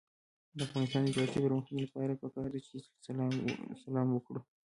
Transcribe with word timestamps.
د 0.57 0.59
افغانستان 0.67 1.01
د 1.03 1.07
اقتصادي 1.09 1.39
پرمختګ 1.47 1.75
لپاره 1.85 2.19
پکار 2.21 2.47
ده 2.53 2.59
چې 2.67 2.75
سلام 3.85 4.07
وکړو. 4.11 4.41